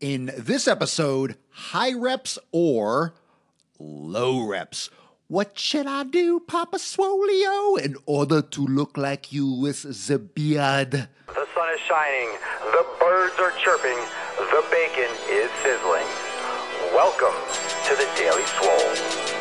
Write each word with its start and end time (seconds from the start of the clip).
In 0.00 0.32
this 0.34 0.66
episode, 0.66 1.36
high 1.50 1.92
reps 1.92 2.38
or 2.52 3.12
low 3.78 4.46
reps. 4.46 4.88
What 5.28 5.58
should 5.58 5.86
I 5.86 6.04
do, 6.04 6.40
Papa 6.40 6.78
Swolio, 6.78 7.78
in 7.78 7.96
order 8.06 8.40
to 8.40 8.66
look 8.66 8.96
like 8.96 9.30
you 9.30 9.46
with 9.46 9.82
the 10.06 10.18
beard? 10.18 10.92
The 10.92 11.46
sun 11.54 11.74
is 11.74 11.80
shining, 11.86 12.30
the 12.72 12.86
birds 12.98 13.34
are 13.40 13.52
chirping, 13.62 13.98
the 14.38 14.64
bacon 14.70 15.10
is 15.28 15.50
sizzling. 15.62 16.08
Welcome 16.96 17.36
to 17.84 17.94
the 17.94 18.08
Daily 18.16 18.44
Swole. 18.56 19.39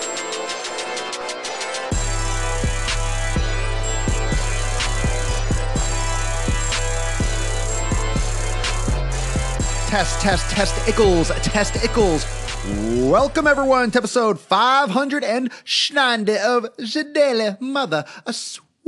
Test, 9.89 10.21
test, 10.21 10.51
test, 10.51 10.75
Ickles, 10.85 11.33
test, 11.41 11.73
Ickles. 11.73 12.23
Welcome 13.09 13.47
everyone 13.47 13.89
to 13.89 13.97
episode 13.97 14.39
590 14.39 16.37
of 16.37 16.69
the 16.77 17.11
Daily 17.11 17.57
Mother. 17.59 18.05
A 18.27 18.31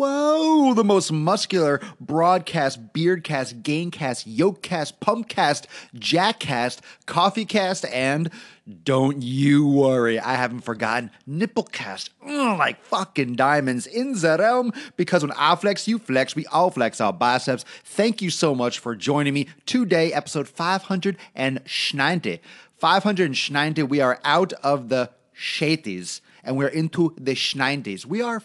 Whoa, 0.02 0.74
the 0.74 0.84
most 0.84 1.12
muscular 1.12 1.80
broadcast, 2.00 2.92
beardcast, 2.92 3.62
gamecast, 3.62 4.26
yolkcast, 4.36 4.94
pumpcast, 5.00 5.68
jackcast, 5.96 6.80
coffeecast, 7.06 7.88
and 7.94 8.32
don't 8.84 9.22
you 9.22 9.68
worry, 9.68 10.20
I 10.20 10.34
haven't 10.34 10.62
forgotten 10.62 11.12
nipplecast. 11.30 12.10
Mm, 12.26 12.58
like 12.58 12.84
fucking 12.84 13.36
diamonds 13.36 13.86
in 13.86 14.14
the 14.14 14.38
realm. 14.40 14.74
Because 14.98 15.22
when 15.22 15.34
I 15.38 15.56
flex, 15.56 15.88
you 15.88 16.00
flex, 16.00 16.36
we 16.36 16.48
all 16.48 16.72
flex 16.72 17.00
our 17.00 17.14
biceps. 17.14 17.64
Thank 17.84 18.24
you 18.24 18.32
so 18.32 18.56
much 18.56 18.80
for 18.80 18.96
joining 18.96 19.36
me 19.36 19.50
today, 19.68 20.12
episode 20.12 20.48
590. 20.48 22.42
590, 22.80 23.84
we 23.84 24.02
are 24.02 24.20
out 24.24 24.54
of 24.64 24.90
the 24.90 25.12
shaties 25.38 26.22
and 26.44 26.58
we're 26.58 26.70
into 26.70 27.14
the 27.20 27.36
schninties. 27.36 28.04
We 28.04 28.24
are 28.24 28.42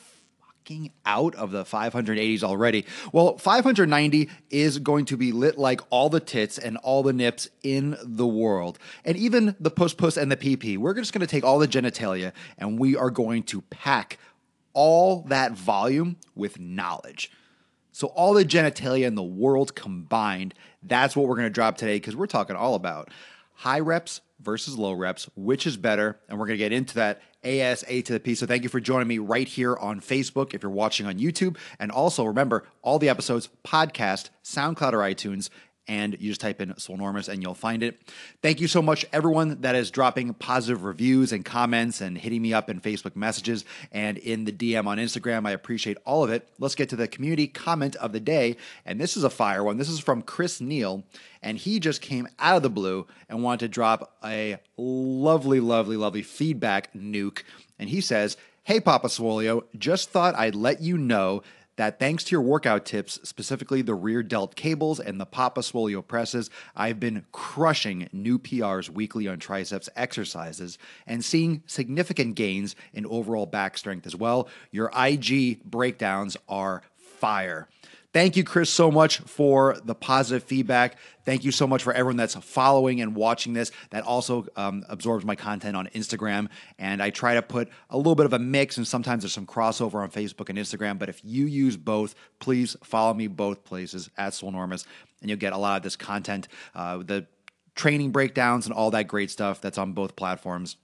out 1.05 1.35
of 1.35 1.51
the 1.51 1.65
580s 1.65 2.43
already. 2.43 2.85
Well, 3.13 3.39
590 3.39 4.29
is 4.51 4.79
going 4.79 5.05
to 5.07 5.17
be 5.17 5.33
lit 5.33 5.59
like 5.59 5.81
all 5.91 6.09
the 6.09 6.21
tits 6.21 6.59
and 6.59 6.77
all 6.79 7.03
the 7.03 7.13
nips 7.13 7.49
in 7.63 7.97
the 8.03 8.27
world. 8.27 8.79
And 9.05 9.17
even 9.17 9.55
the 9.61 9.71
puss 9.71 9.95
puss 9.95 10.17
and 10.17 10.31
the 10.31 10.37
PP. 10.37 10.79
We're 10.79 10.95
just 10.95 11.13
going 11.13 11.21
to 11.21 11.27
take 11.27 11.45
all 11.45 11.59
the 11.59 11.69
genitalia 11.69 12.33
and 12.59 12.79
we 12.79 12.97
are 12.97 13.11
going 13.11 13.45
to 13.45 13.63
pack 13.63 14.19
all 14.73 15.23
that 15.29 15.53
volume 15.53 16.17
with 16.35 16.59
knowledge. 16.59 17.31
So, 17.93 18.09
all 18.09 18.35
the 18.35 18.45
genitalia 18.45 19.07
in 19.07 19.15
the 19.15 19.23
world 19.23 19.75
combined, 19.75 20.53
that's 20.83 21.17
what 21.17 21.27
we're 21.27 21.37
going 21.37 21.47
to 21.47 21.51
drop 21.51 21.79
today 21.79 21.97
because 21.97 22.15
we're 22.15 22.27
talking 22.27 22.55
all 22.55 22.75
about 22.75 23.11
high 23.55 23.81
reps 23.81 24.21
versus 24.39 24.77
low 24.77 24.93
reps, 24.93 25.31
which 25.35 25.67
is 25.67 25.79
better. 25.79 26.21
And 26.29 26.39
we're 26.39 26.47
going 26.47 26.59
to 26.59 26.65
get 26.65 26.73
into 26.73 26.97
that 26.97 27.23
ASA 27.47 28.03
to 28.03 28.13
the 28.13 28.21
P. 28.21 28.35
So, 28.35 28.47
thank 28.47 28.63
you 28.63 28.69
for 28.69 28.81
joining 28.81 29.09
me 29.09 29.19
right 29.19 29.47
here 29.49 29.77
on 29.77 30.01
Facebook 30.01 30.53
if 30.55 30.63
you're 30.63 30.71
watching 30.71 31.07
on 31.07 31.19
YouTube. 31.19 31.57
And 31.79 31.91
also, 31.91 32.25
remember, 32.25 32.65
all 32.83 32.99
the 32.99 33.09
episodes, 33.09 33.49
podcast, 33.65 34.31
SoundCloud, 34.45 34.93
or 34.93 34.99
iTunes 34.99 35.51
and 35.89 36.17
you 36.21 36.31
just 36.31 36.41
type 36.41 36.61
in 36.61 36.71
Swolenormous 36.75 37.29
and 37.29 37.43
you'll 37.43 37.55
find 37.55 37.83
it. 37.83 38.01
Thank 38.43 38.61
you 38.61 38.69
so 38.69 38.83
much, 38.83 39.07
everyone 39.13 39.61
that 39.61 39.75
is 39.75 39.91
dropping 39.91 40.35
positive 40.35 40.85
reviews 40.85 41.33
and 41.33 41.45
comments 41.45 42.01
and 42.01 42.19
hitting 42.19 42.43
me 42.43 42.53
up 42.53 42.69
in 42.69 42.81
Facebook 42.81 43.17
messages 43.17 43.65
and 43.93 44.19
in 44.19 44.45
the 44.45 44.53
DM 44.53 44.87
on 44.87 44.99
Instagram. 44.99 45.47
I 45.47 45.53
appreciate 45.53 45.99
all 46.05 46.25
of 46.25 46.31
it. 46.31 46.49
Let's 46.59 46.75
get 46.75 46.89
to 46.91 46.97
the 46.97 47.09
community 47.09 47.47
comment 47.47 47.97
of 47.97 48.13
the 48.13 48.21
day. 48.21 48.57
And 48.85 49.01
this 49.01 49.17
is 49.17 49.25
a 49.25 49.31
fire 49.31 49.63
one. 49.63 49.77
This 49.77 49.89
is 49.89 50.01
from 50.01 50.23
Chris 50.23 50.61
Neal. 50.61 51.05
And 51.43 51.59
he 51.59 51.79
just 51.79 52.01
came 52.01 52.27
out 52.39 52.57
of 52.57 52.63
the 52.63 52.71
blue 52.71 53.07
and 53.29 53.43
wanted 53.43 53.61
to 53.61 53.69
drop 53.69 54.17
a 54.25 54.59
lovely, 54.77 55.61
lovely, 55.61 55.97
lovely 55.97 56.23
feedback 56.23 56.93
nuke. 56.95 57.43
And 57.79 57.89
he 57.89 58.01
says, 58.01 58.37
Hey, 58.65 58.81
Papa 58.81 59.07
Swolio, 59.07 59.63
just 59.79 60.11
thought 60.11 60.35
I'd 60.35 60.57
let 60.57 60.81
you 60.81 60.99
know 60.99 61.45
that 61.77 61.99
thanks 61.99 62.25
to 62.25 62.33
your 62.33 62.43
workout 62.43 62.85
tips, 62.85 63.21
specifically 63.23 63.83
the 63.83 63.95
rear 63.95 64.23
delt 64.23 64.57
cables 64.57 64.99
and 64.99 65.21
the 65.21 65.27
Papa 65.27 65.61
Swolio 65.61 66.07
presses, 66.07 66.51
I've 66.75 66.99
been 66.99 67.25
crushing 67.33 68.09
new 68.13 68.39
PRs 68.39 68.91
weekly 68.91 69.29
on 69.29 69.39
triceps 69.39 69.89
exercises 69.95 70.79
and 71.07 71.25
seeing 71.25 71.63
significant 71.67 72.35
gains 72.35 72.75
in 72.93 73.07
overall 73.07 73.47
back 73.47 73.79
strength 73.79 74.07
as 74.07 74.17
well. 74.17 74.49
Your 74.71 74.91
IG 74.97 75.63
breakdowns 75.65 76.37
are 76.49 76.83
fire. 76.97 77.69
Thank 78.17 78.35
you, 78.35 78.45
Chris, 78.45 78.71
so 78.71 78.91
much 78.91 79.19
for 79.19 79.77
the 79.85 79.95
positive 79.95 80.43
feedback. 80.43 80.97
Thank 81.27 81.45
you 81.45 81.53
so 81.53 81.67
much 81.67 81.83
for 81.83 81.93
everyone 81.93 82.17
that's 82.17 82.35
following 82.35 83.03
and 83.03 83.15
watching 83.15 83.53
this. 83.53 83.71
That 83.91 84.05
also 84.05 84.47
um, 84.57 84.85
absorbs 84.89 85.27
my 85.27 85.37
content 85.37 85.77
on 85.77 85.89
Instagram. 85.89 86.49
And 86.79 87.03
I 87.03 87.11
try 87.11 87.35
to 87.35 87.43
put 87.43 87.69
a 87.91 87.99
little 87.99 88.15
bit 88.15 88.25
of 88.25 88.33
a 88.33 88.39
mix, 88.39 88.79
and 88.79 88.89
sometimes 88.89 89.23
there's 89.23 89.35
some 89.35 89.45
crossover 89.45 89.97
on 89.97 90.11
Facebook 90.11 90.49
and 90.49 90.57
Instagram. 90.57 90.99
But 90.99 91.11
if 91.11 91.21
you 91.25 91.45
use 91.45 91.77
both, 91.77 92.15
please 92.39 92.75
follow 92.83 93.13
me 93.13 93.27
both 93.27 93.65
places 93.65 94.09
at 94.17 94.33
Swolenormous, 94.33 94.87
and 95.21 95.29
you'll 95.29 95.39
get 95.39 95.53
a 95.53 95.59
lot 95.59 95.77
of 95.77 95.83
this 95.83 95.97
content, 95.97 96.49
uh, 96.75 96.97
the 96.97 97.27
training 97.75 98.13
breakdowns, 98.13 98.65
and 98.65 98.75
all 98.75 98.93
that 98.93 99.09
great 99.09 99.31
stuff 99.31 99.61
that's 99.61 99.77
on 99.77 99.93
both 99.93 100.17
platforms. 100.17 100.79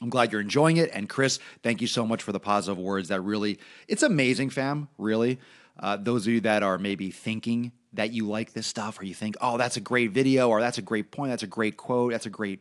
I'm 0.00 0.10
glad 0.10 0.32
you're 0.32 0.40
enjoying 0.40 0.78
it. 0.78 0.90
And 0.92 1.08
Chris, 1.08 1.38
thank 1.62 1.80
you 1.80 1.86
so 1.86 2.04
much 2.04 2.24
for 2.24 2.32
the 2.32 2.40
positive 2.40 2.76
words. 2.76 3.10
That 3.10 3.20
really, 3.20 3.60
it's 3.86 4.02
amazing, 4.02 4.50
fam, 4.50 4.88
really. 4.98 5.38
Uh, 5.82 5.96
those 5.96 6.26
of 6.26 6.32
you 6.32 6.40
that 6.40 6.62
are 6.62 6.78
maybe 6.78 7.10
thinking 7.10 7.72
that 7.92 8.12
you 8.12 8.26
like 8.26 8.52
this 8.52 8.66
stuff, 8.66 9.00
or 9.00 9.04
you 9.04 9.14
think, 9.14 9.36
oh, 9.40 9.58
that's 9.58 9.76
a 9.76 9.80
great 9.80 10.12
video, 10.12 10.48
or 10.48 10.60
that's 10.60 10.78
a 10.78 10.82
great 10.82 11.10
point, 11.10 11.30
that's 11.30 11.42
a 11.42 11.48
great 11.48 11.76
quote, 11.76 12.12
that's 12.12 12.24
a 12.24 12.30
great 12.30 12.60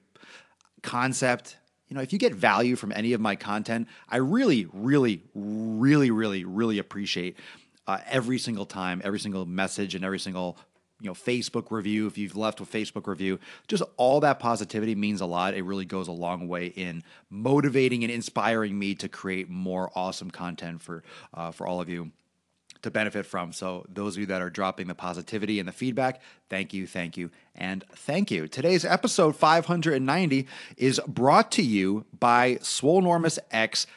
concept. 0.81 1.57
You 1.87 1.95
know, 1.95 2.01
if 2.01 2.11
you 2.11 2.19
get 2.19 2.33
value 2.33 2.75
from 2.75 2.91
any 2.91 3.13
of 3.13 3.21
my 3.21 3.35
content, 3.35 3.87
I 4.09 4.17
really, 4.17 4.67
really, 4.73 5.23
really, 5.35 6.09
really, 6.09 6.43
really 6.43 6.79
appreciate 6.79 7.37
uh, 7.87 7.99
every 8.09 8.39
single 8.39 8.65
time, 8.65 9.01
every 9.03 9.19
single 9.19 9.45
message, 9.45 9.95
and 9.95 10.03
every 10.03 10.19
single 10.19 10.57
you 10.99 11.07
know 11.07 11.13
Facebook 11.13 11.71
review. 11.71 12.07
If 12.07 12.17
you've 12.17 12.35
left 12.35 12.59
a 12.59 12.63
Facebook 12.63 13.07
review, 13.07 13.39
just 13.67 13.83
all 13.97 14.19
that 14.21 14.39
positivity 14.39 14.95
means 14.95 15.21
a 15.21 15.25
lot. 15.25 15.53
It 15.53 15.63
really 15.63 15.85
goes 15.85 16.07
a 16.07 16.13
long 16.13 16.47
way 16.47 16.67
in 16.67 17.03
motivating 17.29 18.03
and 18.03 18.11
inspiring 18.11 18.77
me 18.77 18.95
to 18.95 19.09
create 19.09 19.49
more 19.49 19.91
awesome 19.95 20.31
content 20.31 20.81
for 20.81 21.03
uh, 21.33 21.51
for 21.51 21.67
all 21.67 21.81
of 21.81 21.89
you 21.89 22.11
to 22.81 22.91
benefit 22.91 23.25
from. 23.25 23.53
So, 23.53 23.85
those 23.87 24.15
of 24.15 24.21
you 24.21 24.25
that 24.27 24.41
are 24.41 24.49
dropping 24.49 24.87
the 24.87 24.95
positivity 24.95 25.59
and 25.59 25.67
the 25.67 25.73
feedback, 25.73 26.21
thank 26.49 26.73
you, 26.73 26.87
thank 26.87 27.17
you, 27.17 27.29
and 27.55 27.83
thank 27.93 28.31
you. 28.31 28.47
Today's 28.47 28.85
episode 28.85 29.35
590 29.35 30.47
is 30.77 30.99
brought 31.07 31.51
to 31.53 31.61
you 31.61 32.05
by 32.17 32.55
Swolenormous 32.55 33.39
X. 33.51 33.87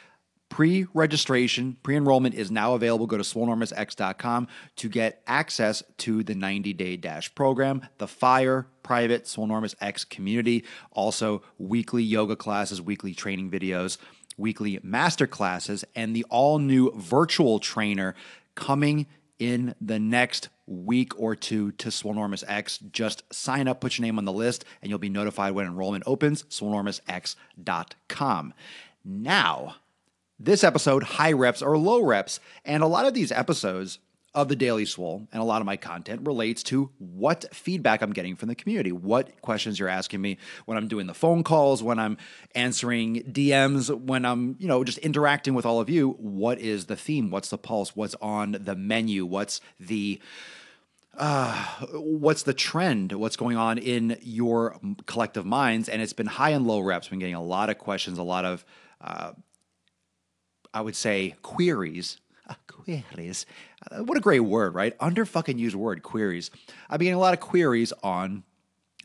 Pre 0.47 0.85
registration, 0.93 1.75
pre 1.83 1.97
enrollment 1.97 2.35
is 2.35 2.51
now 2.51 2.75
available. 2.75 3.07
Go 3.07 3.17
to 3.17 3.23
swolenormousx.com 3.23 4.47
to 4.77 4.89
get 4.89 5.21
access 5.27 5.83
to 5.97 6.23
the 6.23 6.35
90 6.35 6.71
day 6.71 6.95
dash 6.95 7.33
program, 7.33 7.85
the 7.97 8.07
FIRE 8.07 8.67
private 8.83 9.25
Swolenormous 9.25 9.73
X 9.81 10.05
community, 10.05 10.63
also 10.91 11.41
weekly 11.57 12.03
yoga 12.03 12.35
classes, 12.35 12.81
weekly 12.81 13.13
training 13.13 13.49
videos, 13.49 13.97
weekly 14.37 14.79
master 14.83 15.27
classes, 15.27 15.83
and 15.95 16.15
the 16.15 16.23
all 16.29 16.59
new 16.59 16.91
virtual 16.95 17.59
trainer 17.59 18.15
coming 18.55 19.07
in 19.39 19.75
the 19.81 19.99
next 19.99 20.49
week 20.65 21.19
or 21.19 21.35
two 21.35 21.71
to 21.73 21.89
Swolenormous 21.89 22.43
X. 22.47 22.77
Just 22.77 23.23
sign 23.33 23.67
up, 23.67 23.81
put 23.81 23.97
your 23.97 24.05
name 24.05 24.17
on 24.17 24.25
the 24.25 24.31
list, 24.31 24.65
and 24.81 24.89
you'll 24.89 24.99
be 24.99 25.09
notified 25.09 25.53
when 25.53 25.65
enrollment 25.65 26.03
opens. 26.07 26.43
SwolenormousX.com. 26.43 28.53
Now, 29.03 29.75
this 30.39 30.63
episode, 30.63 31.03
high 31.03 31.33
reps 31.33 31.61
or 31.61 31.77
low 31.77 32.01
reps. 32.01 32.39
And 32.63 32.83
a 32.83 32.87
lot 32.87 33.05
of 33.05 33.13
these 33.13 33.31
episodes 33.31 33.99
of 34.35 34.49
the 34.49 34.55
Daily 34.55 34.85
Swole 34.85 35.27
and 35.31 35.41
a 35.41 35.45
lot 35.45 35.61
of 35.61 35.65
my 35.65 35.77
content 35.77 36.27
relates 36.27 36.61
to 36.63 36.91
what 36.99 37.45
feedback 37.55 38.01
I'm 38.01 38.11
getting 38.11 38.35
from 38.35 38.49
the 38.49 38.55
community, 38.55 38.91
what 38.91 39.41
questions 39.41 39.79
you're 39.79 39.87
asking 39.87 40.21
me 40.21 40.37
when 40.65 40.77
I'm 40.77 40.89
doing 40.89 41.07
the 41.07 41.13
phone 41.13 41.41
calls, 41.41 41.81
when 41.81 41.97
I'm 41.97 42.17
answering 42.53 43.23
DMs, 43.23 43.89
when 43.97 44.25
I'm, 44.25 44.57
you 44.59 44.67
know, 44.67 44.83
just 44.83 44.97
interacting 44.99 45.53
with 45.53 45.65
all 45.65 45.79
of 45.79 45.89
you. 45.89 46.11
What 46.19 46.59
is 46.59 46.87
the 46.87 46.97
theme? 46.97 47.31
What's 47.31 47.49
the 47.49 47.57
pulse? 47.57 47.95
What's 47.95 48.15
on 48.21 48.57
the 48.59 48.75
menu? 48.75 49.25
What's 49.25 49.61
the 49.79 50.19
uh, 51.17 51.65
what's 51.93 52.43
the 52.43 52.53
trend? 52.53 53.13
What's 53.13 53.37
going 53.37 53.55
on 53.55 53.77
in 53.77 54.17
your 54.21 54.77
collective 55.05 55.45
minds? 55.45 55.87
And 55.87 56.01
it's 56.01 56.11
been 56.11 56.25
high 56.25 56.49
and 56.49 56.67
low 56.67 56.81
reps. 56.81 57.07
Been 57.07 57.19
getting 57.19 57.35
a 57.35 57.41
lot 57.41 57.69
of 57.69 57.77
questions, 57.77 58.17
a 58.17 58.23
lot 58.23 58.43
of, 58.43 58.65
uh, 58.99 59.31
I 60.73 60.81
would 60.81 60.97
say, 60.97 61.35
queries 61.41 62.19
uh, 62.47 62.55
queries. 62.67 63.45
Uh, 63.89 64.03
what 64.03 64.17
a 64.17 64.21
great 64.21 64.41
word, 64.41 64.73
right? 64.73 64.93
Under 64.99 65.25
fucking 65.25 65.57
used 65.57 65.75
word, 65.75 66.03
queries. 66.03 66.51
I'm 66.89 66.99
getting 66.99 67.13
a 67.13 67.19
lot 67.19 67.33
of 67.33 67.39
queries 67.39 67.93
on 68.03 68.43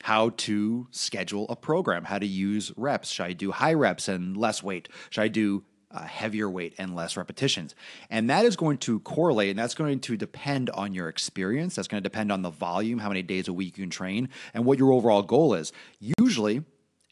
how 0.02 0.30
to 0.30 0.86
schedule 0.90 1.46
a 1.48 1.56
program, 1.56 2.04
how 2.04 2.18
to 2.18 2.26
use 2.26 2.72
reps. 2.76 3.10
Should 3.10 3.26
I 3.26 3.32
do 3.32 3.50
high 3.50 3.74
reps 3.74 4.08
and 4.08 4.36
less 4.36 4.62
weight? 4.62 4.88
Should 5.10 5.22
I 5.22 5.28
do 5.28 5.64
uh, 5.92 6.04
heavier 6.04 6.48
weight 6.48 6.74
and 6.78 6.94
less 6.94 7.16
repetitions. 7.16 7.74
And 8.10 8.30
that 8.30 8.44
is 8.44 8.56
going 8.56 8.78
to 8.78 9.00
correlate 9.00 9.50
and 9.50 9.58
that's 9.58 9.74
going 9.74 10.00
to 10.00 10.16
depend 10.16 10.70
on 10.70 10.94
your 10.94 11.08
experience. 11.08 11.74
That's 11.74 11.88
going 11.88 12.02
to 12.02 12.08
depend 12.08 12.30
on 12.30 12.42
the 12.42 12.50
volume, 12.50 12.98
how 12.98 13.08
many 13.08 13.22
days 13.22 13.48
a 13.48 13.52
week 13.52 13.76
you 13.76 13.84
can 13.84 13.90
train, 13.90 14.28
and 14.54 14.64
what 14.64 14.78
your 14.78 14.92
overall 14.92 15.22
goal 15.22 15.54
is. 15.54 15.72
Usually, 16.18 16.62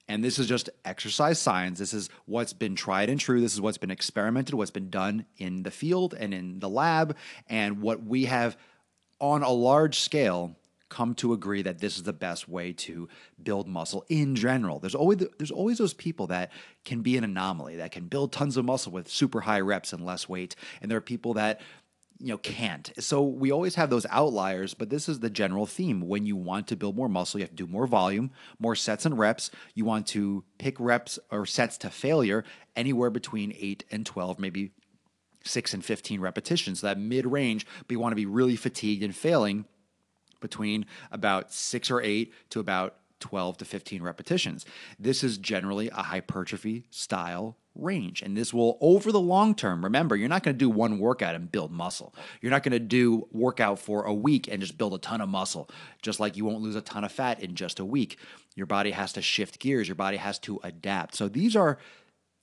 and 0.08 0.24
this 0.24 0.38
is 0.38 0.46
just 0.46 0.70
exercise 0.84 1.38
science. 1.38 1.78
This 1.78 1.92
is 1.92 2.08
what's 2.24 2.52
been 2.52 2.74
tried 2.74 3.10
and 3.10 3.20
true. 3.20 3.40
This 3.40 3.54
is 3.54 3.60
what's 3.60 3.78
been 3.78 3.90
experimented, 3.90 4.54
what's 4.54 4.70
been 4.70 4.90
done 4.90 5.26
in 5.36 5.62
the 5.62 5.70
field 5.70 6.14
and 6.14 6.32
in 6.32 6.60
the 6.60 6.68
lab, 6.68 7.16
and 7.48 7.80
what 7.80 8.02
we 8.02 8.24
have 8.24 8.56
on 9.20 9.42
a 9.42 9.50
large 9.50 9.98
scale 9.98 10.56
come 10.88 11.14
to 11.14 11.32
agree 11.32 11.60
that 11.62 11.80
this 11.80 11.96
is 11.96 12.04
the 12.04 12.12
best 12.12 12.48
way 12.48 12.72
to 12.72 13.08
build 13.42 13.68
muscle 13.68 14.04
in 14.08 14.34
general. 14.34 14.78
There's 14.78 14.94
always 14.94 15.18
there's 15.38 15.50
always 15.50 15.78
those 15.78 15.94
people 15.94 16.28
that 16.28 16.50
can 16.84 17.02
be 17.02 17.16
an 17.16 17.24
anomaly 17.24 17.76
that 17.76 17.92
can 17.92 18.06
build 18.06 18.32
tons 18.32 18.56
of 18.56 18.64
muscle 18.64 18.92
with 18.92 19.08
super 19.08 19.42
high 19.42 19.60
reps 19.60 19.92
and 19.92 20.04
less 20.04 20.28
weight, 20.28 20.56
and 20.80 20.90
there 20.90 20.98
are 20.98 21.02
people 21.02 21.34
that 21.34 21.60
you 22.20 22.28
know 22.28 22.38
can't. 22.38 22.92
So 22.98 23.22
we 23.22 23.50
always 23.50 23.76
have 23.76 23.90
those 23.90 24.06
outliers 24.10 24.74
but 24.74 24.90
this 24.90 25.08
is 25.08 25.20
the 25.20 25.30
general 25.30 25.66
theme. 25.66 26.00
When 26.00 26.26
you 26.26 26.36
want 26.36 26.66
to 26.68 26.76
build 26.76 26.96
more 26.96 27.08
muscle 27.08 27.38
you 27.38 27.44
have 27.44 27.50
to 27.50 27.56
do 27.56 27.66
more 27.66 27.86
volume 27.86 28.30
more 28.58 28.74
sets 28.74 29.06
and 29.06 29.18
reps. 29.18 29.50
You 29.74 29.84
want 29.84 30.06
to 30.08 30.44
pick 30.58 30.78
reps 30.80 31.18
or 31.30 31.46
sets 31.46 31.78
to 31.78 31.90
failure 31.90 32.44
anywhere 32.76 33.10
between 33.10 33.54
8 33.58 33.84
and 33.90 34.04
12 34.04 34.38
maybe 34.38 34.72
6 35.44 35.74
and 35.74 35.84
15 35.84 36.20
repetitions. 36.20 36.80
That 36.80 36.98
mid 36.98 37.26
range 37.26 37.66
but 37.86 37.92
you 37.92 38.00
want 38.00 38.12
to 38.12 38.16
be 38.16 38.26
really 38.26 38.56
fatigued 38.56 39.02
and 39.02 39.14
failing 39.14 39.64
between 40.40 40.86
about 41.10 41.52
6 41.52 41.90
or 41.90 42.00
8 42.00 42.32
to 42.50 42.60
about 42.60 42.96
12 43.20 43.58
to 43.58 43.64
15 43.64 44.02
repetitions. 44.02 44.64
This 44.98 45.24
is 45.24 45.38
generally 45.38 45.88
a 45.90 46.02
hypertrophy 46.02 46.86
style 46.90 47.56
range. 47.78 48.22
And 48.22 48.36
this 48.36 48.52
will, 48.52 48.76
over 48.80 49.12
the 49.12 49.20
long 49.20 49.54
term, 49.54 49.84
remember, 49.84 50.16
you're 50.16 50.28
not 50.28 50.42
going 50.42 50.54
to 50.54 50.58
do 50.58 50.68
one 50.68 50.98
workout 50.98 51.34
and 51.34 51.50
build 51.50 51.70
muscle. 51.70 52.14
You're 52.40 52.50
not 52.50 52.62
going 52.62 52.72
to 52.72 52.78
do 52.78 53.28
workout 53.32 53.78
for 53.78 54.04
a 54.04 54.12
week 54.12 54.48
and 54.48 54.60
just 54.60 54.76
build 54.76 54.94
a 54.94 54.98
ton 54.98 55.20
of 55.20 55.28
muscle, 55.28 55.70
just 56.02 56.20
like 56.20 56.36
you 56.36 56.44
won't 56.44 56.62
lose 56.62 56.76
a 56.76 56.80
ton 56.80 57.04
of 57.04 57.12
fat 57.12 57.40
in 57.40 57.54
just 57.54 57.78
a 57.80 57.84
week. 57.84 58.18
Your 58.54 58.66
body 58.66 58.90
has 58.90 59.12
to 59.14 59.22
shift 59.22 59.58
gears, 59.58 59.88
your 59.88 59.94
body 59.94 60.16
has 60.16 60.38
to 60.40 60.60
adapt. 60.62 61.14
So 61.14 61.28
these 61.28 61.54
are 61.54 61.78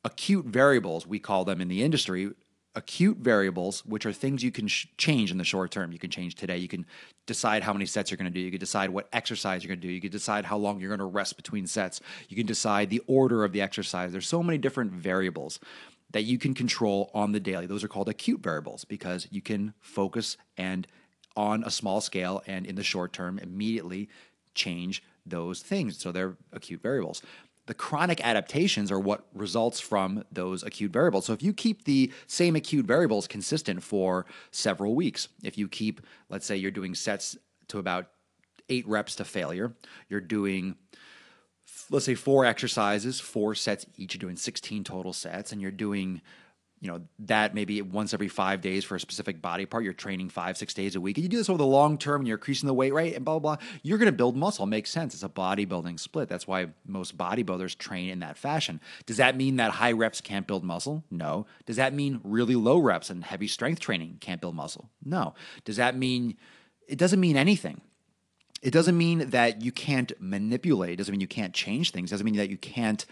acute 0.03 0.45
variables, 0.45 1.07
we 1.07 1.19
call 1.19 1.45
them 1.45 1.59
in 1.59 1.67
the 1.67 1.83
industry, 1.83 2.31
acute 2.75 3.17
variables, 3.17 3.85
which 3.85 4.05
are 4.05 4.13
things 4.13 4.43
you 4.43 4.51
can 4.51 4.67
sh- 4.67 4.87
change 4.97 5.31
in 5.31 5.37
the 5.37 5.43
short 5.43 5.71
term. 5.71 5.91
You 5.91 5.99
can 5.99 6.09
change 6.09 6.35
today. 6.35 6.57
You 6.57 6.67
can 6.67 6.85
decide 7.25 7.63
how 7.63 7.73
many 7.73 7.85
sets 7.85 8.11
you're 8.11 8.17
going 8.17 8.31
to 8.31 8.33
do. 8.33 8.39
You 8.39 8.51
can 8.51 8.59
decide 8.59 8.89
what 8.89 9.07
exercise 9.13 9.63
you're 9.63 9.69
going 9.69 9.81
to 9.81 9.87
do. 9.87 9.93
You 9.93 10.01
can 10.01 10.11
decide 10.11 10.45
how 10.45 10.57
long 10.57 10.79
you're 10.79 10.89
going 10.89 10.99
to 10.99 11.05
rest 11.05 11.37
between 11.37 11.67
sets. 11.67 12.01
You 12.29 12.37
can 12.37 12.45
decide 12.45 12.89
the 12.89 13.01
order 13.07 13.43
of 13.43 13.51
the 13.51 13.61
exercise. 13.61 14.11
There's 14.11 14.27
so 14.27 14.43
many 14.43 14.57
different 14.57 14.91
variables 14.91 15.59
that 16.11 16.23
you 16.23 16.37
can 16.37 16.53
control 16.53 17.09
on 17.13 17.31
the 17.31 17.39
daily. 17.39 17.65
Those 17.65 17.83
are 17.83 17.87
called 17.87 18.09
acute 18.09 18.41
variables 18.41 18.85
because 18.85 19.27
you 19.31 19.41
can 19.41 19.73
focus 19.79 20.37
and 20.57 20.87
on 21.35 21.63
a 21.63 21.71
small 21.71 21.99
scale 22.01 22.41
and 22.47 22.65
in 22.65 22.75
the 22.75 22.83
short 22.83 23.11
term 23.11 23.39
immediately 23.39 24.09
change 24.53 25.03
those 25.25 25.61
things. 25.61 25.97
So 25.97 26.11
they're 26.11 26.37
acute 26.53 26.81
variables 26.81 27.21
the 27.67 27.73
chronic 27.73 28.23
adaptations 28.23 28.91
are 28.91 28.99
what 28.99 29.25
results 29.33 29.79
from 29.79 30.23
those 30.31 30.63
acute 30.63 30.91
variables. 30.91 31.25
So 31.25 31.33
if 31.33 31.41
you 31.41 31.53
keep 31.53 31.85
the 31.85 32.11
same 32.27 32.55
acute 32.55 32.85
variables 32.85 33.27
consistent 33.27 33.81
for 33.81 34.25
several 34.51 34.95
weeks, 34.95 35.27
if 35.43 35.57
you 35.57 35.67
keep, 35.67 36.01
let's 36.29 36.45
say 36.45 36.55
you're 36.55 36.71
doing 36.71 36.93
sets 36.93 37.37
to 37.69 37.79
about 37.79 38.07
eight 38.69 38.87
reps 38.87 39.15
to 39.15 39.25
failure, 39.25 39.73
you're 40.09 40.21
doing 40.21 40.75
let's 41.89 42.05
say 42.05 42.15
four 42.15 42.45
exercises, 42.45 43.19
four 43.19 43.55
sets 43.55 43.85
each, 43.97 44.15
you're 44.15 44.19
doing 44.19 44.35
16 44.35 44.83
total 44.83 45.13
sets, 45.13 45.51
and 45.51 45.61
you're 45.61 45.71
doing 45.71 46.21
you 46.81 46.89
know 46.89 47.01
that 47.19 47.55
maybe 47.55 47.81
once 47.81 48.13
every 48.13 48.27
five 48.27 48.61
days 48.61 48.83
for 48.83 48.95
a 48.95 48.99
specific 48.99 49.41
body 49.41 49.65
part 49.65 49.83
you're 49.83 49.93
training 49.93 50.29
five 50.29 50.57
six 50.57 50.73
days 50.73 50.95
a 50.95 51.01
week. 51.01 51.17
And 51.17 51.23
you 51.23 51.29
do 51.29 51.37
this 51.37 51.49
over 51.49 51.57
the 51.57 51.65
long 51.65 51.97
term 51.97 52.21
and 52.21 52.27
you're 52.27 52.37
increasing 52.37 52.67
the 52.67 52.73
weight 52.73 52.93
rate 52.93 53.15
and 53.15 53.23
blah 53.23 53.39
blah 53.39 53.55
blah. 53.55 53.65
You're 53.81 53.97
going 53.97 54.11
to 54.11 54.17
build 54.17 54.35
muscle. 54.35 54.65
Makes 54.65 54.91
sense. 54.91 55.13
It's 55.13 55.23
a 55.23 55.29
bodybuilding 55.29 55.99
split. 55.99 56.29
That's 56.29 56.47
why 56.47 56.67
most 56.85 57.17
bodybuilders 57.17 57.77
train 57.77 58.09
in 58.09 58.19
that 58.19 58.37
fashion. 58.37 58.79
Does 59.05 59.17
that 59.17 59.35
mean 59.35 59.55
that 59.57 59.71
high 59.71 59.93
reps 59.93 60.21
can't 60.21 60.47
build 60.47 60.63
muscle? 60.63 61.03
No. 61.09 61.45
Does 61.65 61.77
that 61.77 61.93
mean 61.93 62.21
really 62.23 62.55
low 62.55 62.77
reps 62.77 63.09
and 63.09 63.23
heavy 63.23 63.47
strength 63.47 63.79
training 63.79 64.17
can't 64.19 64.41
build 64.41 64.55
muscle? 64.55 64.89
No. 65.03 65.33
Does 65.63 65.77
that 65.77 65.95
mean 65.95 66.37
it 66.87 66.97
doesn't 66.97 67.19
mean 67.19 67.37
anything. 67.37 67.81
It 68.61 68.71
doesn't 68.71 68.97
mean 68.97 69.29
that 69.29 69.61
you 69.61 69.71
can't 69.71 70.11
manipulate. 70.19 70.93
It 70.93 70.95
doesn't 70.97 71.11
mean 71.11 71.21
you 71.21 71.27
can't 71.27 71.53
change 71.53 71.91
things. 71.91 72.11
It 72.11 72.15
doesn't 72.15 72.25
mean 72.25 72.37
that 72.37 72.49
you 72.49 72.57
can't 72.57 73.05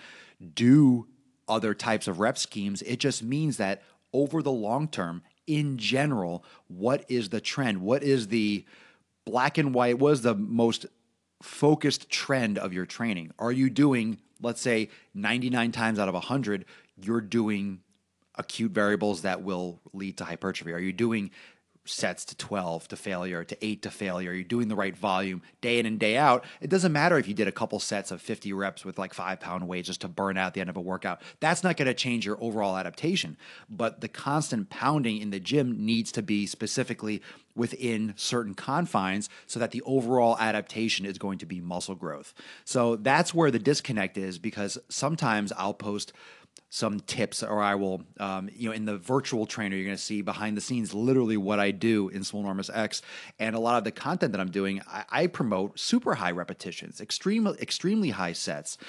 do 0.56 1.08
other 1.54 1.74
types 1.76 2.08
of 2.08 2.20
rep 2.20 2.38
schemes. 2.38 2.82
It 2.82 3.00
just 3.00 3.22
means 3.22 3.58
that 3.58 3.84
over 4.12 4.42
the 4.42 4.52
long 4.52 4.88
term, 4.88 5.22
in 5.46 5.78
general, 5.78 6.44
what 6.68 7.06
is 7.10 7.30
the 7.30 7.42
trend? 7.42 7.82
What 7.82 8.02
is 8.02 8.28
the 8.30 8.66
black 9.26 9.58
and 9.58 9.74
white? 9.74 10.00
What 10.00 10.14
is 10.14 10.22
the 10.24 10.36
most 10.36 10.86
focused 11.42 12.10
trend 12.10 12.58
of 12.58 12.74
your 12.74 12.86
training? 12.86 13.32
Are 13.38 13.52
you 13.52 13.70
doing, 13.70 14.18
let's 14.42 14.62
say, 14.62 14.90
99 15.14 15.72
times 15.72 16.00
out 16.00 16.08
of 16.08 16.16
100, 16.16 16.66
you're 16.98 17.22
doing 17.22 17.82
acute 18.36 18.72
variables 18.72 19.22
that 19.22 19.44
will 19.44 19.80
lead 19.94 20.18
to 20.18 20.26
hypertrophy? 20.26 20.72
Are 20.72 20.80
you 20.80 20.94
doing 20.94 21.30
sets 21.86 22.24
to 22.26 22.38
12 22.38 22.88
to 22.90 22.96
failure 22.96 23.44
to 23.44 23.66
8 23.66 23.82
to 23.82 23.92
failure. 23.92 24.34
You're 24.34 24.44
doing 24.44 24.68
the 24.68 24.76
right 24.76 24.96
volume 24.96 25.42
day 25.62 25.80
in 25.80 25.86
and 25.86 26.00
day 26.00 26.18
out. 26.18 26.46
It 26.62 26.70
doesn't 26.70 26.92
matter 26.92 27.18
if 27.18 27.28
you 27.28 27.34
did 27.34 27.48
a 27.48 27.52
couple 27.52 27.80
sets 27.80 28.12
of 28.12 28.22
50 28.22 28.54
reps 28.54 28.86
with 28.86 28.98
like 28.98 29.14
5 29.14 29.40
pound 29.40 29.68
weights 29.68 29.88
just 29.88 30.02
to 30.02 30.08
burn 30.08 30.38
out 30.38 30.48
at 30.48 30.54
the 30.54 30.62
end 30.62 30.70
of 30.70 30.78
a 30.78 30.82
workout. 30.82 31.22
That's 31.40 31.64
not 31.64 31.78
going 31.78 31.88
to 31.88 31.94
change 31.94 32.26
your 32.26 32.38
overall 32.42 32.78
adaptation. 32.78 33.38
But 33.70 34.02
the 34.02 34.08
constant 34.08 34.70
pounding 34.70 35.18
in 35.18 35.30
the 35.30 35.40
gym 35.40 35.86
needs 35.86 36.12
to 36.14 36.22
be 36.22 36.46
specifically 36.46 37.22
within 37.56 38.14
certain 38.18 38.56
confines 38.56 39.30
so 39.46 39.60
that 39.60 39.72
the 39.72 39.82
overall 39.84 40.38
adaptation 40.40 41.06
is 41.06 41.18
going 41.20 41.38
to 41.38 41.46
be 41.46 41.62
muscle 41.62 41.94
growth. 41.94 42.34
So 42.66 42.96
that's 42.96 43.34
where 43.34 43.52
the 43.52 43.60
disconnect 43.60 44.18
is 44.18 44.40
because 44.40 44.78
sometimes 44.90 45.52
i'll 45.58 45.74
post 45.74 46.14
some 46.74 47.00
tips, 47.02 47.44
or 47.44 47.62
I 47.62 47.76
will, 47.76 48.02
um, 48.20 48.50
you 48.52 48.68
know, 48.68 48.74
in 48.74 48.86
the 48.86 48.98
virtual 48.98 49.46
trainer, 49.46 49.76
you're 49.76 49.86
going 49.86 49.96
to 49.96 50.02
see 50.02 50.24
behind 50.24 50.58
the 50.58 50.62
scenes 50.62 50.92
literally 50.92 51.38
what 51.38 51.60
I 51.60 51.70
do 51.70 52.10
in 52.10 52.22
Swolenormous 52.22 52.76
X, 52.76 53.04
and 53.38 53.56
a 53.56 53.60
lot 53.60 53.78
of 53.78 53.84
the 53.84 53.92
content 53.92 54.32
that 54.32 54.42
I'm 54.42 54.50
doing, 54.50 54.82
I, 54.88 55.04
I 55.12 55.28
promote 55.28 55.78
super 55.78 56.16
high 56.16 56.32
repetitions, 56.32 57.00
extreme, 57.00 57.46
extremely 57.62 58.10
high 58.10 58.34
sets 58.34 58.80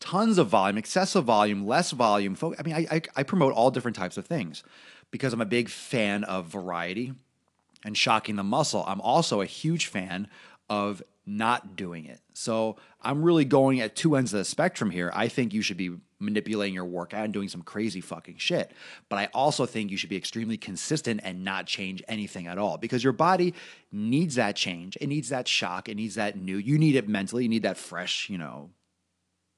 tons 0.00 0.36
of 0.38 0.48
volume, 0.48 0.78
excessive 0.78 1.24
volume, 1.24 1.64
less 1.64 1.92
volume. 1.92 2.36
I 2.58 2.62
mean, 2.62 2.74
I, 2.74 2.86
I, 2.90 3.02
I, 3.16 3.22
promote 3.22 3.52
all 3.52 3.70
different 3.70 3.98
types 3.98 4.16
of 4.16 4.24
things 4.24 4.64
because 5.10 5.34
I'm 5.34 5.42
a 5.42 5.46
big 5.46 5.68
fan 5.68 6.24
of 6.24 6.46
variety 6.46 7.12
and 7.84 7.96
shocking 7.96 8.36
the 8.36 8.42
muscle. 8.42 8.82
I'm 8.88 9.02
also 9.02 9.42
a 9.42 9.46
huge 9.46 9.88
fan 9.88 10.26
of 10.70 11.02
not 11.26 11.76
doing 11.76 12.06
it. 12.06 12.20
So 12.32 12.76
I'm 13.00 13.22
really 13.22 13.44
going 13.44 13.80
at 13.80 13.94
two 13.94 14.16
ends 14.16 14.32
of 14.32 14.38
the 14.38 14.44
spectrum 14.44 14.90
here. 14.90 15.10
I 15.14 15.28
think 15.28 15.52
you 15.52 15.62
should 15.62 15.76
be 15.76 15.96
manipulating 16.18 16.74
your 16.74 16.84
workout 16.84 17.24
and 17.24 17.32
doing 17.32 17.48
some 17.48 17.62
crazy 17.62 18.00
fucking 18.00 18.36
shit. 18.36 18.72
But 19.08 19.18
I 19.18 19.28
also 19.32 19.66
think 19.66 19.90
you 19.90 19.96
should 19.96 20.10
be 20.10 20.16
extremely 20.16 20.56
consistent 20.56 21.20
and 21.24 21.44
not 21.44 21.66
change 21.66 22.02
anything 22.08 22.46
at 22.46 22.58
all 22.58 22.76
because 22.78 23.02
your 23.02 23.12
body 23.12 23.54
needs 23.90 24.34
that 24.34 24.56
change. 24.56 24.96
It 25.00 25.08
needs 25.08 25.30
that 25.30 25.48
shock. 25.48 25.88
It 25.88 25.96
needs 25.96 26.16
that 26.16 26.36
new. 26.36 26.56
You 26.56 26.78
need 26.78 26.96
it 26.96 27.08
mentally. 27.08 27.44
You 27.44 27.48
need 27.48 27.62
that 27.62 27.78
fresh, 27.78 28.28
you 28.28 28.38
know, 28.38 28.70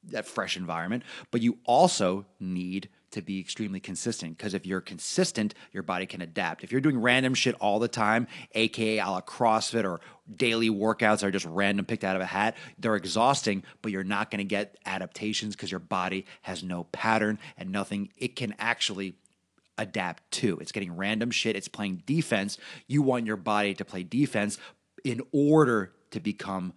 that 0.04 0.26
fresh 0.26 0.57
environment. 0.57 1.02
But 1.31 1.42
you 1.42 1.59
also 1.64 2.26
need 2.38 2.88
to 3.12 3.23
be 3.23 3.38
extremely 3.40 3.81
consistent 3.81 4.37
because 4.37 4.54
if 4.54 4.66
you're 4.66 4.81
consistent, 4.81 5.54
your 5.73 5.83
body 5.83 6.07
can 6.07 6.21
adapt. 6.21 6.64
If 6.64 6.73
you're 6.73 6.81
doing 6.81 7.00
random 7.00 7.35
shit 7.35 7.54
all 7.61 7.78
the 7.78 7.88
time, 7.88 8.26
aka 8.54 8.99
a 8.99 9.07
la 9.07 9.21
CrossFit 9.21 9.85
or 9.85 10.00
daily 10.35 10.71
workouts 10.71 11.23
are 11.23 11.31
just 11.31 11.47
random 11.47 11.85
picked 11.85 12.04
out 12.04 12.16
of 12.16 12.23
a 12.23 12.26
hat, 12.26 12.57
they're 12.78 12.97
exhausting, 12.97 13.62
but 13.81 13.92
you're 13.92 14.04
not 14.04 14.31
going 14.31 14.38
to 14.38 14.45
get 14.45 14.76
adaptations 14.87 15.54
because 15.54 15.71
your 15.71 15.81
body 15.81 16.26
has 16.42 16.62
no 16.62 16.85
pattern 16.85 17.38
and 17.57 17.71
nothing 17.71 18.09
it 18.16 18.37
can 18.37 18.54
actually 18.59 19.14
adapt 19.78 20.31
to. 20.31 20.59
It's 20.59 20.73
getting 20.73 20.97
random 20.97 21.31
shit, 21.31 21.57
it's 21.57 21.69
playing 21.69 22.02
defense. 22.07 22.59
You 22.87 23.02
want 23.02 23.26
your 23.26 23.37
body 23.37 23.75
to 23.75 23.85
play 23.85 24.02
defense 24.02 24.59
in 25.04 25.21
order 25.33 25.92
to 26.11 26.21
become 26.21 26.75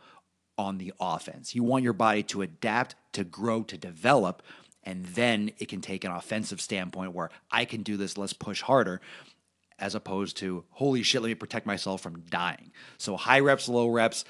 on 0.57 0.77
the 0.77 0.93
offense. 0.99 1.53
You 1.53 1.63
want 1.63 1.83
your 1.83 1.93
body 1.93 2.23
to 2.23 2.41
adapt, 2.41 2.95
to 3.13 3.23
grow, 3.23 3.63
to 3.63 3.77
develop 3.77 4.41
and 4.85 5.05
then 5.05 5.51
it 5.57 5.67
can 5.67 5.81
take 5.81 6.03
an 6.03 6.11
offensive 6.11 6.61
standpoint 6.61 7.13
where 7.13 7.29
I 7.51 7.65
can 7.65 7.83
do 7.83 7.97
this, 7.97 8.17
let's 8.17 8.33
push 8.33 8.61
harder, 8.61 9.01
as 9.79 9.95
opposed 9.95 10.37
to, 10.37 10.63
holy 10.71 11.03
shit, 11.03 11.21
let 11.21 11.27
me 11.27 11.35
protect 11.35 11.65
myself 11.65 12.01
from 12.01 12.21
dying. 12.29 12.71
So 12.97 13.17
high 13.17 13.39
reps, 13.39 13.67
low 13.67 13.89
reps, 13.89 14.23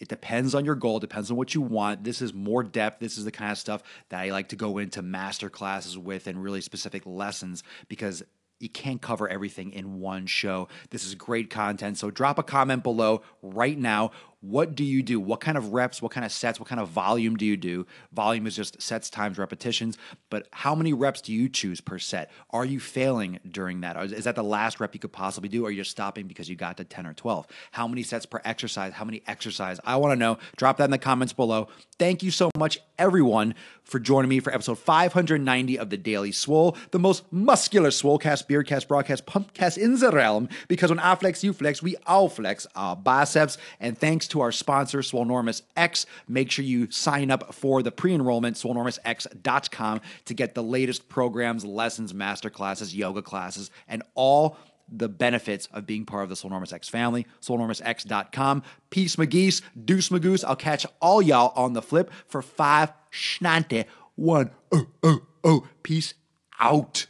it 0.00 0.08
depends 0.08 0.54
on 0.54 0.64
your 0.64 0.74
goal, 0.74 0.98
depends 0.98 1.30
on 1.30 1.36
what 1.36 1.54
you 1.54 1.60
want. 1.60 2.02
This 2.02 2.20
is 2.20 2.34
more 2.34 2.64
depth. 2.64 2.98
This 2.98 3.16
is 3.16 3.24
the 3.24 3.30
kind 3.30 3.52
of 3.52 3.58
stuff 3.58 3.84
that 4.08 4.20
I 4.20 4.30
like 4.30 4.48
to 4.48 4.56
go 4.56 4.78
into 4.78 5.00
master 5.00 5.48
classes 5.48 5.96
with 5.96 6.26
and 6.26 6.42
really 6.42 6.60
specific 6.60 7.06
lessons 7.06 7.62
because 7.88 8.24
you 8.58 8.68
can't 8.68 9.00
cover 9.00 9.28
everything 9.28 9.72
in 9.72 10.00
one 10.00 10.26
show. 10.26 10.68
This 10.90 11.06
is 11.06 11.14
great 11.14 11.50
content. 11.50 11.98
So 11.98 12.10
drop 12.10 12.38
a 12.38 12.42
comment 12.42 12.82
below 12.82 13.22
right 13.42 13.78
now 13.78 14.10
what 14.42 14.74
do 14.74 14.84
you 14.84 15.02
do? 15.02 15.20
What 15.20 15.40
kind 15.40 15.56
of 15.56 15.72
reps, 15.72 16.02
what 16.02 16.12
kind 16.12 16.26
of 16.26 16.32
sets, 16.32 16.58
what 16.60 16.68
kind 16.68 16.80
of 16.80 16.88
volume 16.88 17.36
do 17.36 17.46
you 17.46 17.56
do? 17.56 17.86
Volume 18.12 18.46
is 18.46 18.56
just 18.56 18.82
sets 18.82 19.08
times 19.08 19.38
repetitions, 19.38 19.96
but 20.30 20.48
how 20.50 20.74
many 20.74 20.92
reps 20.92 21.20
do 21.20 21.32
you 21.32 21.48
choose 21.48 21.80
per 21.80 21.98
set? 21.98 22.30
Are 22.50 22.64
you 22.64 22.80
failing 22.80 23.38
during 23.48 23.82
that? 23.82 23.96
Is 24.12 24.24
that 24.24 24.34
the 24.34 24.42
last 24.42 24.80
rep 24.80 24.94
you 24.94 25.00
could 25.00 25.12
possibly 25.12 25.48
do? 25.48 25.64
Or 25.64 25.68
are 25.68 25.70
you 25.70 25.80
just 25.80 25.92
stopping 25.92 26.26
because 26.26 26.48
you 26.48 26.56
got 26.56 26.76
to 26.78 26.84
10 26.84 27.06
or 27.06 27.14
12? 27.14 27.46
How 27.70 27.86
many 27.86 28.02
sets 28.02 28.26
per 28.26 28.40
exercise? 28.44 28.92
How 28.92 29.04
many 29.04 29.22
exercise? 29.26 29.78
I 29.84 29.96
want 29.96 30.12
to 30.12 30.16
know. 30.16 30.38
Drop 30.56 30.76
that 30.78 30.86
in 30.86 30.90
the 30.90 30.98
comments 30.98 31.32
below. 31.32 31.68
Thank 31.98 32.24
you 32.24 32.32
so 32.32 32.50
much, 32.58 32.80
everyone, 32.98 33.54
for 33.84 34.00
joining 34.00 34.28
me 34.28 34.40
for 34.40 34.52
episode 34.52 34.78
590 34.78 35.78
of 35.78 35.90
the 35.90 35.96
Daily 35.96 36.32
Swole, 36.32 36.76
the 36.90 36.98
most 36.98 37.24
muscular 37.32 37.90
Swolecast, 37.90 38.48
Beardcast, 38.48 38.88
Broadcast, 38.88 39.24
Pumpcast 39.24 39.78
in 39.78 39.98
the 40.00 40.10
realm. 40.10 40.48
Because 40.66 40.90
when 40.90 40.98
I 40.98 41.14
flex, 41.14 41.44
you 41.44 41.52
flex, 41.52 41.80
we 41.80 41.94
all 42.06 42.28
flex 42.28 42.66
our 42.74 42.96
biceps. 42.96 43.56
And 43.78 43.96
thanks 43.96 44.26
to 44.32 44.40
our 44.40 44.52
sponsor, 44.52 44.98
Swolenormous 44.98 45.62
X. 45.76 46.06
Make 46.28 46.50
sure 46.50 46.64
you 46.64 46.90
sign 46.90 47.30
up 47.30 47.54
for 47.54 47.82
the 47.82 47.92
pre 47.92 48.14
enrollment, 48.14 48.56
swolenormousx.com, 48.56 50.00
to 50.24 50.34
get 50.34 50.54
the 50.54 50.62
latest 50.62 51.08
programs, 51.08 51.64
lessons, 51.64 52.12
master 52.12 52.50
classes, 52.50 52.94
yoga 52.94 53.22
classes, 53.22 53.70
and 53.88 54.02
all 54.14 54.56
the 54.88 55.08
benefits 55.08 55.68
of 55.72 55.86
being 55.86 56.04
part 56.04 56.24
of 56.24 56.28
the 56.28 56.34
Swolenormous 56.34 56.72
X 56.72 56.88
family. 56.88 57.26
SwolenormousX.com. 57.40 58.62
Peace, 58.90 59.16
McGeese. 59.16 59.62
Deuce, 59.84 60.10
Magoose. 60.10 60.44
I'll 60.44 60.56
catch 60.56 60.84
all 61.00 61.22
y'all 61.22 61.52
on 61.56 61.72
the 61.72 61.82
flip 61.82 62.10
for 62.26 62.42
five 62.42 62.92
schnante. 63.10 63.84
One. 64.16 64.50
Oh, 64.70 64.86
oh, 65.02 65.20
oh. 65.44 65.66
Peace 65.82 66.14
out. 66.60 67.06